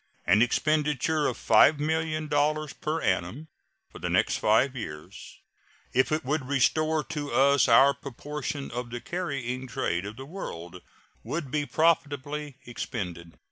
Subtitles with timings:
[0.25, 3.49] An expenditure of $5,000,000 per annum
[3.91, 5.37] for the next five years,
[5.93, 10.81] if it would restore to us our proportion of the carrying trade of the world,
[11.23, 13.37] would be profitably expended.